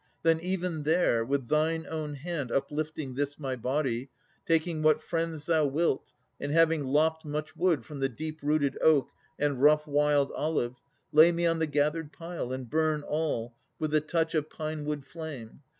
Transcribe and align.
Then 0.23 0.39
even 0.39 0.81
there, 0.81 1.23
With 1.23 1.47
thine 1.47 1.85
own 1.87 2.15
hand 2.15 2.51
uplifting 2.51 3.13
this 3.13 3.37
my 3.37 3.55
body, 3.55 4.09
Taking 4.47 4.81
what 4.81 5.03
friends 5.03 5.45
thou 5.45 5.67
wilt, 5.67 6.11
and 6.39 6.51
having 6.51 6.83
lopped 6.83 7.23
Much 7.23 7.55
wood 7.55 7.85
from 7.85 7.99
the 7.99 8.09
deep 8.09 8.39
rooted 8.41 8.79
oak 8.81 9.11
and 9.37 9.61
rough 9.61 9.85
Wild 9.85 10.31
olive, 10.31 10.81
lay 11.11 11.31
me 11.31 11.45
on 11.45 11.59
the 11.59 11.67
gathered 11.67 12.11
pile, 12.11 12.51
And 12.51 12.67
burn 12.67 13.03
all 13.03 13.53
with 13.77 13.91
the 13.91 14.01
touch 14.01 14.33
of 14.33 14.49
pine 14.49 14.85
wood 14.85 15.05
flame. 15.05 15.61